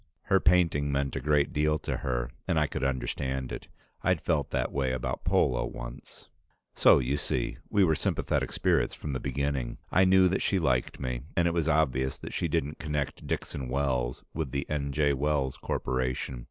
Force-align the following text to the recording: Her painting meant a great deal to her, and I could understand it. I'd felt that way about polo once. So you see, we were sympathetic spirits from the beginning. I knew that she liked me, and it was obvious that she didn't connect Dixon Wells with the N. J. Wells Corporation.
Her 0.23 0.39
painting 0.39 0.91
meant 0.91 1.15
a 1.15 1.19
great 1.19 1.53
deal 1.53 1.77
to 1.77 1.97
her, 1.97 2.31
and 2.47 2.59
I 2.59 2.65
could 2.65 2.83
understand 2.83 3.51
it. 3.51 3.67
I'd 4.01 4.19
felt 4.19 4.49
that 4.49 4.71
way 4.71 4.93
about 4.93 5.23
polo 5.23 5.63
once. 5.63 6.27
So 6.73 6.97
you 6.97 7.17
see, 7.17 7.57
we 7.69 7.83
were 7.83 7.93
sympathetic 7.93 8.51
spirits 8.51 8.95
from 8.95 9.13
the 9.13 9.19
beginning. 9.19 9.77
I 9.91 10.05
knew 10.05 10.27
that 10.29 10.41
she 10.41 10.57
liked 10.57 10.99
me, 10.99 11.21
and 11.37 11.47
it 11.47 11.53
was 11.53 11.69
obvious 11.69 12.17
that 12.17 12.33
she 12.33 12.47
didn't 12.47 12.79
connect 12.79 13.27
Dixon 13.27 13.67
Wells 13.69 14.23
with 14.33 14.49
the 14.49 14.67
N. 14.71 14.91
J. 14.91 15.13
Wells 15.13 15.57
Corporation. 15.57 16.39